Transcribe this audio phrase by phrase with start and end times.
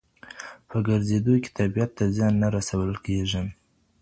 [0.69, 3.41] په ګرځېدو کي طبیعت ته زیان نه رسول کېږي.